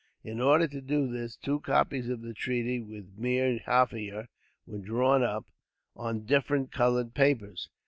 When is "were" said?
4.65-4.79